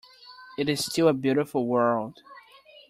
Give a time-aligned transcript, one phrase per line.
[0.57, 2.23] It is still a beautiful world.